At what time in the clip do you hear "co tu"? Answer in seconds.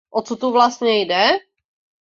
0.23-0.51